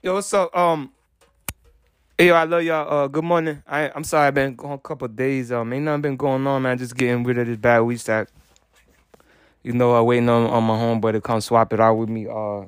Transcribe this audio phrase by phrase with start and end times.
[0.00, 0.56] Yo, what's up?
[0.56, 0.92] Um,
[2.16, 2.88] hey, yo, I love y'all.
[2.88, 3.64] Uh, good morning.
[3.66, 5.50] I I'm sorry I've been gone a couple days.
[5.50, 6.78] Um, ain't nothing been going on, man.
[6.78, 8.28] Just getting rid of this bad weed stack.
[9.64, 12.28] You know, uh, waiting on on my homeboy to come swap it out with me.
[12.28, 12.66] Uh,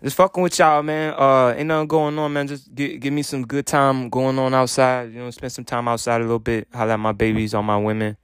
[0.00, 1.12] just fucking with y'all, man.
[1.18, 2.46] Uh, ain't nothing going on, man.
[2.46, 5.12] Just give give me some good time going on outside.
[5.12, 6.68] You know, spend some time outside a little bit.
[6.72, 8.16] Holla at my babies, all my women.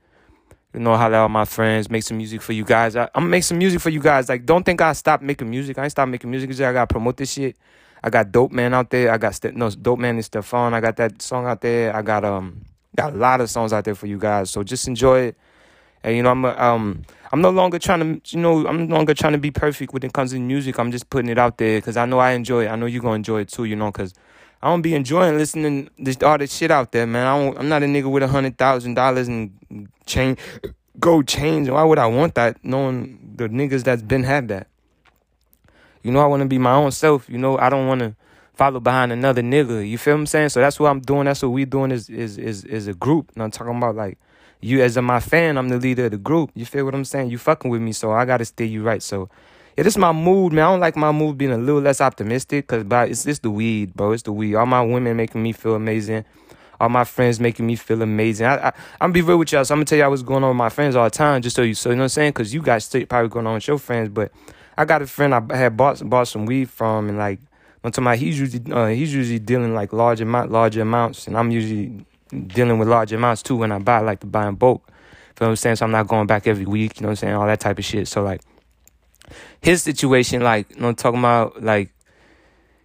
[0.77, 1.89] You know, holla at my friends.
[1.89, 2.97] Make some music for you guys.
[2.97, 4.29] I, I'm gonna make some music for you guys.
[4.29, 5.79] Like, don't think I stopped making music.
[5.79, 6.51] I ain't stopped making music.
[6.51, 7.57] I gotta promote this shit.
[8.05, 9.11] I got Dope Man out there.
[9.11, 10.75] I got no Dope Man and Stefan.
[10.75, 11.97] I got that song out there.
[11.97, 12.61] I got um
[12.95, 14.51] got a lot of songs out there for you guys.
[14.51, 15.37] So just enjoy it.
[16.05, 19.15] And you know, I'm um I'm no longer trying to you know I'm no longer
[19.15, 20.79] trying to be perfect when it comes to music.
[20.79, 22.69] I'm just putting it out there because I know I enjoy it.
[22.69, 23.65] I know you're gonna enjoy it too.
[23.65, 24.13] You know, because
[24.63, 27.27] I don't be enjoying listening this all this shit out there, man.
[27.27, 29.53] I I'm not a nigga with a hundred thousand dollars and
[30.07, 30.37] chain
[30.99, 31.71] gold chains.
[31.71, 32.65] Why would I want that?
[32.65, 34.69] Knowing the niggas that's been had that.
[36.03, 37.29] You know, I want to be my own self.
[37.29, 38.15] You know, I don't want to
[38.55, 39.87] follow behind another nigga.
[39.87, 40.49] You feel what I'm saying?
[40.51, 41.27] So that's what I'm doing.
[41.27, 43.31] That's what we doing is is is is a group.
[43.35, 44.19] And I'm talking about like
[44.61, 46.51] you as a my fan, I'm the leader of the group.
[46.55, 47.31] You feel what I'm saying?
[47.31, 49.03] You fucking with me, so I gotta steer you right.
[49.03, 49.29] So
[49.85, 50.65] this is my mood, man.
[50.65, 53.51] I don't like my mood being a little less optimistic, cause but it's it's the
[53.51, 54.13] weed, bro.
[54.13, 54.55] It's the weed.
[54.55, 56.25] All my women making me feel amazing.
[56.81, 58.47] All my friends making me feel amazing.
[58.47, 59.65] I, I I'm be real with y'all.
[59.65, 61.57] So I'm gonna tell y'all what's going on with my friends all the time, just
[61.57, 62.33] so you so you know what I'm saying.
[62.33, 64.33] Cause you guys still probably going on with your friends, but
[64.79, 67.41] I got a friend I had bought bought some weed from, and like
[67.85, 71.37] I'm talking about he's usually uh, he's usually dealing like large amount larger amounts, and
[71.37, 72.05] I'm usually
[72.47, 74.01] dealing with large amounts too when I buy.
[74.01, 74.85] Like to buy in bulk.
[74.87, 74.93] You
[75.43, 75.77] know what I'm saying?
[75.77, 76.99] So I'm not going back every week.
[76.99, 77.35] You know what I'm saying?
[77.35, 78.09] All that type of shit.
[78.09, 78.41] So like
[79.61, 81.93] his situation, like you know, talking about like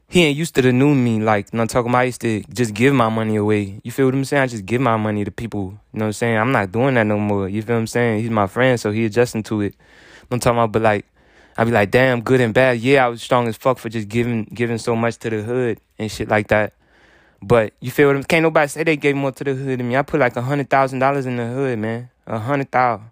[0.07, 1.21] he ain't used to the new me.
[1.21, 3.79] Like you know, talking about I used to just give my money away.
[3.83, 4.43] You feel what I'm saying?
[4.43, 5.79] I just give my money to people.
[5.93, 6.37] You know what I'm saying?
[6.37, 7.47] I'm not doing that no more.
[7.47, 8.21] You feel what I'm saying?
[8.21, 9.75] He's my friend, so he adjusting to it.
[10.29, 11.05] I'm talking about, but like
[11.57, 12.79] I'd be like, damn, good and bad.
[12.79, 15.79] Yeah, I was strong as fuck for just giving giving so much to the hood
[15.99, 16.73] and shit like that.
[17.41, 19.87] But you feel what I'm Can't nobody say they gave more to the hood than
[19.87, 19.95] me.
[19.95, 22.09] I put like a hundred thousand dollars in the hood, man.
[22.27, 23.10] A hundred thousand.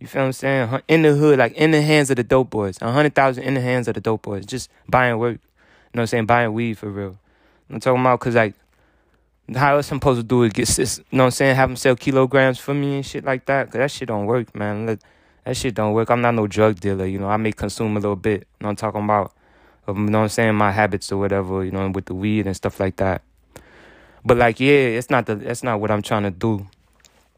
[0.00, 0.82] You feel what I'm saying?
[0.88, 2.78] In the hood, like in the hands of the dope boys.
[2.80, 4.44] A hundred thousand in the hands of the dope boys.
[4.44, 5.34] Just buying work.
[5.34, 5.38] You
[5.94, 6.26] know what I'm saying?
[6.26, 7.18] Buying weed for real.
[7.70, 8.54] I'm talking about cause like
[9.54, 10.54] how else I'm supposed to do it?
[10.54, 11.56] Get you know what I'm saying?
[11.56, 13.66] Have them sell kilograms for me and shit like that.
[13.66, 14.98] Cause that shit don't work, man.
[15.44, 16.10] That shit don't work.
[16.10, 17.28] I'm not no drug dealer, you know.
[17.28, 18.40] I may consume a little bit.
[18.40, 19.32] You know I'm talking about?
[19.86, 20.54] You know what I'm saying?
[20.54, 23.20] My habits or whatever, you know, with the weed and stuff like that.
[24.24, 26.66] But like, yeah, it's not the that's not what I'm trying to do.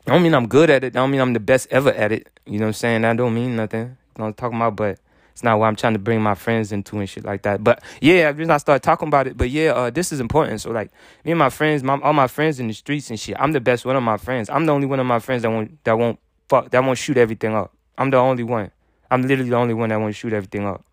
[0.07, 0.97] I don't mean I'm good at it.
[0.97, 2.29] I don't mean I'm the best ever at it.
[2.47, 3.03] You know what I'm saying?
[3.03, 3.81] That don't mean nothing.
[3.81, 4.77] You know I'm talking about?
[4.77, 5.01] But
[5.33, 7.65] it's not what I'm trying to bring my friends into and shit like that.
[7.65, 9.37] But yeah, reason I started talking about it.
[9.37, 10.61] But yeah, uh, this is important.
[10.61, 10.91] So like
[11.25, 13.37] me and my friends, my, all my friends in the streets and shit.
[13.39, 14.49] I'm the best one of my friends.
[14.49, 17.17] I'm the only one of my friends that won't that won't fuck that won't shoot
[17.17, 17.73] everything up.
[17.99, 18.71] I'm the only one.
[19.11, 20.85] I'm literally the only one that won't shoot everything up.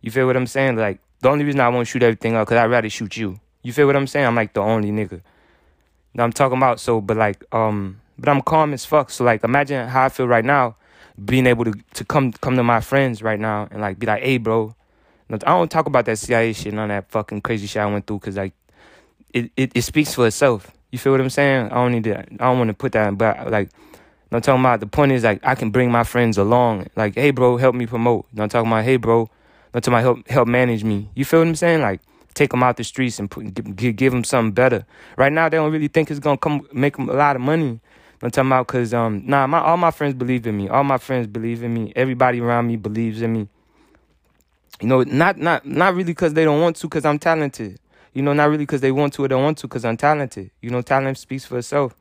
[0.00, 0.76] You feel what I'm saying?
[0.76, 3.38] Like the only reason I won't shoot everything up because I'd rather shoot you.
[3.62, 4.26] You feel what I'm saying?
[4.26, 5.20] I'm like the only nigga.
[6.14, 6.80] That I'm talking about.
[6.80, 9.10] So, but like, um, but I'm calm as fuck.
[9.10, 10.76] So like, imagine how I feel right now,
[11.24, 14.22] being able to to come come to my friends right now and like be like,
[14.22, 14.74] hey, bro.
[15.32, 18.04] I don't talk about that CIA shit, none of that fucking crazy shit I went
[18.04, 18.52] through, cause like,
[19.32, 20.72] it, it, it speaks for itself.
[20.90, 21.66] You feel what I'm saying?
[21.66, 22.18] I don't need to.
[22.18, 23.70] I don't want to put that, in, but like,
[24.32, 26.88] I'm talking about the point is like I can bring my friends along.
[26.96, 28.26] Like, hey, bro, help me promote.
[28.36, 29.30] I'm talking about, hey, bro,
[29.72, 31.08] I'm talking about help help manage me.
[31.14, 31.80] You feel what I'm saying?
[31.80, 32.00] Like,
[32.34, 34.84] take them out the streets and put, give, give them something better.
[35.16, 37.80] Right now, they don't really think it's gonna come make them a lot of money.
[38.22, 40.68] I'm talking about because um nah my all my friends believe in me.
[40.68, 41.92] All my friends believe in me.
[41.96, 43.48] Everybody around me believes in me.
[44.80, 47.78] You know, not not not really because they don't want to, because I'm talented.
[48.12, 50.50] You know, not really because they want to or don't want to, because I'm talented.
[50.60, 51.94] You know, talent speaks for itself.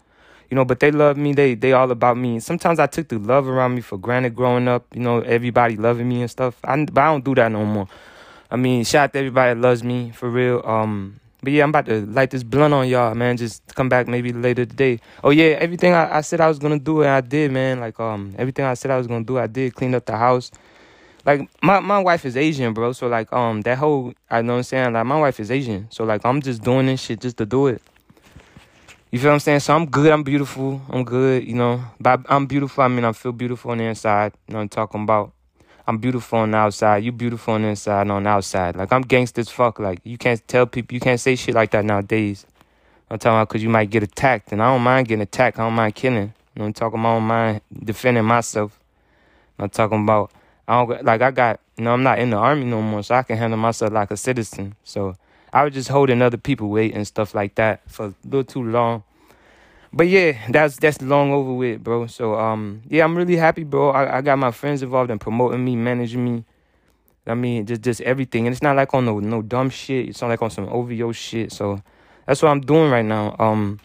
[0.50, 1.34] You know, but they love me.
[1.34, 2.40] They they all about me.
[2.40, 4.86] Sometimes I took the love around me for granted growing up.
[4.94, 6.58] You know, everybody loving me and stuff.
[6.64, 7.88] I, but I don't do that no more.
[8.52, 10.62] I mean, shout out to everybody that loves me for real.
[10.66, 13.38] Um, but yeah, I'm about to light this blunt on y'all, man.
[13.38, 15.00] Just come back maybe later today.
[15.24, 17.80] Oh yeah, everything I, I said I was gonna do, and I did, man.
[17.80, 19.74] Like um, everything I said I was gonna do, I did.
[19.74, 20.52] Clean up the house.
[21.26, 22.92] Like my my wife is Asian, bro.
[22.92, 24.94] So like um, that whole I know what I'm saying.
[24.94, 27.68] Like my wife is Asian, so like I'm just doing this shit just to do
[27.68, 27.82] it.
[29.12, 29.62] You feel what I'm saying?
[29.62, 30.12] So I'm good.
[30.12, 30.82] I'm beautiful.
[30.90, 31.48] I'm good.
[31.48, 32.84] You know, but I'm beautiful.
[32.84, 34.34] I mean, I feel beautiful on the inside.
[34.48, 35.32] You know, I'm talking about.
[35.90, 37.04] I'm beautiful on the outside.
[37.04, 38.76] You beautiful on the inside and on the outside.
[38.76, 39.80] Like I'm gangster as fuck.
[39.80, 40.94] Like you can't tell people.
[40.94, 42.46] You can't say shit like that nowadays.
[43.10, 45.58] I'm talking about because you might get attacked, and I don't mind getting attacked.
[45.58, 46.32] I don't mind killing.
[46.54, 47.10] You know, I'm talking about.
[47.10, 48.80] I don't mind defending myself.
[49.58, 50.32] I'm talking about.
[50.68, 51.24] I don't like.
[51.24, 51.60] I got.
[51.76, 54.12] You know, I'm not in the army no more, so I can handle myself like
[54.12, 54.76] a citizen.
[54.84, 55.16] So
[55.52, 58.62] I was just holding other people weight and stuff like that for a little too
[58.62, 59.02] long.
[59.92, 62.08] But yeah, that's that's long over with, bro.
[62.08, 63.90] So um, yeah, I'm really happy, bro.
[63.90, 66.46] I, I got my friends involved in promoting me, managing me.
[67.26, 70.10] I mean, just just everything, and it's not like on no no dumb shit.
[70.10, 71.52] It's not like on some OVO shit.
[71.52, 71.82] So
[72.26, 73.36] that's what I'm doing right now.
[73.40, 73.80] Um,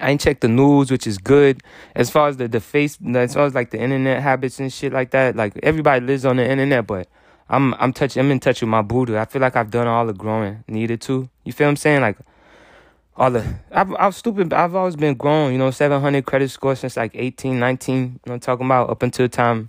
[0.00, 1.62] I ain't checked the news, which is good.
[1.94, 4.92] As far as the the face, as far as like the internet habits and shit
[4.92, 7.08] like that, like everybody lives on the internet, but
[7.48, 9.18] I'm I'm touching I'm in touch with my Buddha.
[9.18, 11.28] I feel like I've done all the growing needed to.
[11.44, 12.00] You feel I'm saying?
[12.00, 12.18] Like
[13.20, 16.96] all the I've I've stupid I've always been grown, you know, 700 credit score since
[16.96, 19.68] like 18, 19, you know, talking about up until the time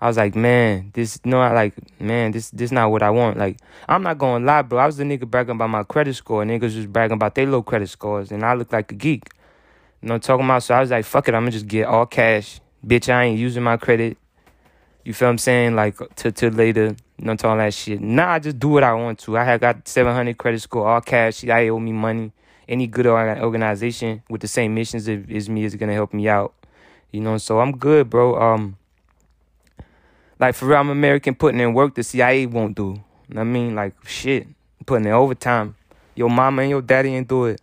[0.00, 3.36] I was like, man, this no, I like, man, this this not what I want.
[3.36, 3.58] Like,
[3.88, 4.80] I'm not gonna lie, bro.
[4.80, 6.44] I was the nigga bragging about my credit score.
[6.44, 9.28] Niggas was bragging about their low credit scores, and I look like a geek.
[10.02, 10.64] You know, talking about.
[10.64, 13.12] So I was like, fuck it, I'm gonna just get all cash, bitch.
[13.12, 14.18] I ain't using my credit.
[15.04, 15.74] You feel what I'm saying?
[15.74, 18.00] Like to to later, you know, talking that shit.
[18.00, 19.36] Nah, I just do what I want to.
[19.36, 21.44] I had got 700 credit score, all cash.
[21.44, 22.32] I owe me money.
[22.68, 26.52] Any good organization with the same missions as me is gonna help me out.
[27.10, 28.38] You know, so I'm good, bro.
[28.40, 28.76] Um
[30.38, 33.02] like for real, I'm American putting in work the CIA won't do.
[33.34, 34.46] I mean, like shit,
[34.86, 35.74] putting in overtime.
[36.14, 37.60] Your mama and your daddy ain't do it.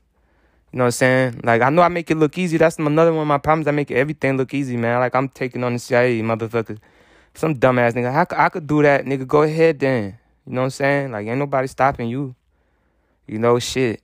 [0.72, 1.42] You know what I'm saying?
[1.44, 2.58] Like I know I make it look easy.
[2.58, 3.68] That's another one of my problems.
[3.68, 5.00] I make everything look easy, man.
[5.00, 6.78] Like I'm taking on the CIA, motherfucker.
[7.34, 8.34] Some dumbass nigga.
[8.34, 9.28] I, I could do that, nigga.
[9.28, 10.18] Go ahead then.
[10.46, 11.12] You know what I'm saying?
[11.12, 12.36] Like ain't nobody stopping you.
[13.28, 14.02] You know shit.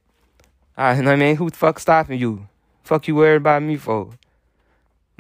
[0.77, 1.35] I you know what I mean?
[1.35, 2.47] Who the fuck stopping you?
[2.83, 4.12] Fuck you worried about me for?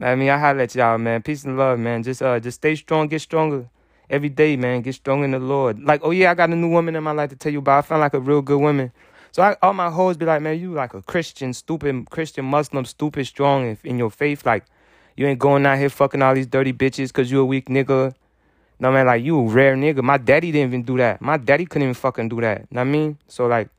[0.01, 1.21] I mean, I highlight y'all, man.
[1.21, 2.03] Peace and love, man.
[2.03, 3.69] Just uh, just stay strong, get stronger
[4.09, 4.81] every day, man.
[4.81, 5.81] Get strong in the Lord.
[5.83, 7.79] Like, oh yeah, I got a new woman in my life to tell you about.
[7.79, 8.91] I found like a real good woman.
[9.31, 12.83] So I, all my hoes be like, man, you like a Christian, stupid Christian Muslim,
[12.85, 14.45] stupid strong in, in your faith.
[14.45, 14.65] Like,
[15.15, 18.13] you ain't going out here fucking all these dirty bitches because you a weak nigga.
[18.79, 20.01] No man, like you a rare nigga.
[20.01, 21.21] My daddy didn't even do that.
[21.21, 22.71] My daddy couldn't even fucking do that.
[22.71, 23.17] Know what I mean?
[23.27, 23.69] So like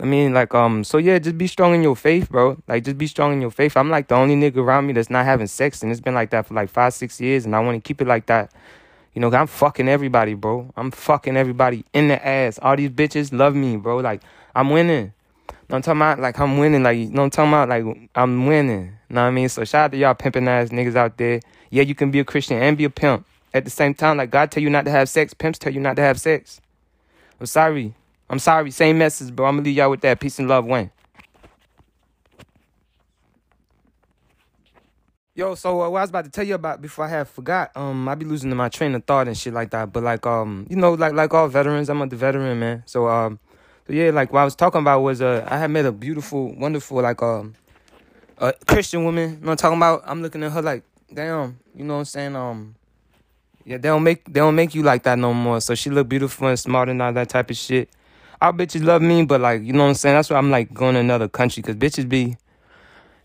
[0.00, 2.56] I mean, like, um, so yeah, just be strong in your faith, bro.
[2.66, 3.76] Like, just be strong in your faith.
[3.76, 6.30] I'm like the only nigga around me that's not having sex, and it's been like
[6.30, 8.50] that for like five, six years, and I want to keep it like that.
[9.12, 10.72] You know, I'm fucking everybody, bro.
[10.76, 12.58] I'm fucking everybody in the ass.
[12.62, 13.98] All these bitches love me, bro.
[13.98, 14.22] Like,
[14.54, 15.12] I'm winning.
[15.68, 16.82] No, I'm talking about like I'm winning.
[16.82, 18.96] Like, know, I'm talking about like I'm winning.
[19.08, 19.48] Know what I mean?
[19.48, 21.40] So shout out to y'all pimping ass niggas out there.
[21.70, 24.16] Yeah, you can be a Christian and be a pimp at the same time.
[24.16, 26.60] Like God tell you not to have sex, pimps tell you not to have sex.
[27.38, 27.94] I'm sorry.
[28.30, 29.46] I'm sorry, same message, bro.
[29.46, 30.20] I'm gonna leave y'all with that.
[30.20, 30.92] Peace and love, Wayne.
[35.34, 37.72] Yo, so uh, what I was about to tell you about before I had forgot,
[37.76, 39.92] um, I be losing to my train of thought and shit like that.
[39.92, 42.84] But like, um, you know, like like all veterans, I'm a veteran, man.
[42.86, 43.40] So um,
[43.88, 46.54] so yeah, like what I was talking about was uh, I had met a beautiful,
[46.54, 47.54] wonderful, like um,
[48.38, 49.38] a Christian woman.
[49.40, 50.04] You know I'm talking about?
[50.06, 52.36] I'm looking at her like, damn, you know what I'm saying?
[52.36, 52.76] Um,
[53.64, 55.60] yeah, they don't make they don't make you like that no more.
[55.60, 57.90] So she look beautiful and smart and all that type of shit
[58.40, 60.16] our bitches love me, but like, you know what I'm saying?
[60.16, 62.36] That's why I'm like going to another country because bitches be,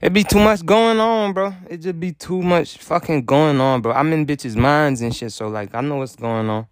[0.02, 1.54] it be too much going on, bro.
[1.70, 3.94] It just be too much fucking going on, bro.
[3.94, 6.68] I'm in bitches' minds and shit, so like, I know what's going on.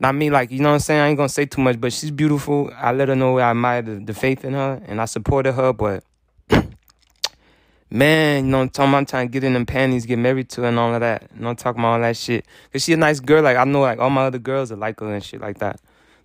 [0.00, 1.00] Not me, like, you know what I'm saying?
[1.00, 2.72] I ain't gonna say too much, but she's beautiful.
[2.76, 5.72] I let her know I admire the, the faith in her and I supported her,
[5.72, 6.02] but
[7.90, 10.62] man, you know, I'm talking about trying to get in them panties, get married to
[10.62, 11.28] her and all of that.
[11.36, 12.44] You know, I'm talking about all that shit.
[12.72, 13.44] Cause she a nice girl.
[13.44, 15.80] Like, I know, like, all my other girls are like her and shit like that.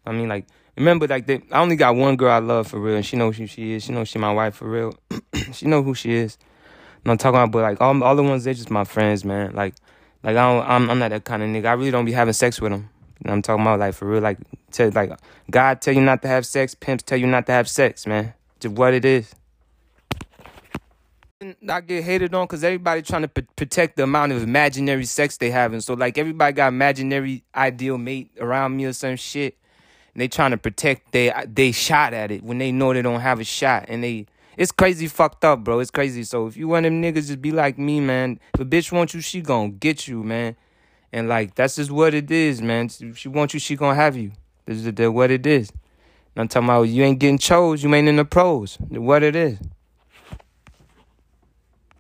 [0.08, 3.06] I mean, like, remember like I only got one girl I love for real, and
[3.06, 3.84] she knows who she is.
[3.84, 4.94] She knows she my wife for real.
[5.52, 6.38] she know who she is.
[7.04, 9.54] And I'm talking about, but like all all the ones they're just my friends, man.
[9.54, 9.76] Like
[10.24, 11.66] like I don't, I'm I'm not that kind of nigga.
[11.66, 12.90] I really don't be having sex with them.
[13.26, 14.38] I'm talking about like for real, like
[14.72, 15.12] tell like
[15.50, 18.34] God tell you not to have sex, pimps tell you not to have sex, man.
[18.60, 19.34] Just what it is.
[21.70, 25.38] I get hated on because everybody trying to p- protect the amount of imaginary sex
[25.38, 25.82] they having.
[25.82, 29.56] So like everybody got imaginary ideal mate around me or some shit
[30.18, 33.40] they trying to protect they they shot at it when they know they don't have
[33.40, 34.26] a shot and they
[34.58, 35.80] it's crazy fucked up, bro.
[35.80, 36.24] It's crazy.
[36.24, 38.40] So if you want them niggas just be like me, man.
[38.56, 40.56] If a bitch want you, she gonna get you, man.
[41.14, 42.90] And like that's just what it is, man.
[43.00, 44.32] If she want you, she gonna have you.
[44.66, 45.70] This is the, what it is.
[46.36, 48.78] And I'm talking about you ain't getting chose, you ain't in the pros.
[48.90, 49.60] What it is.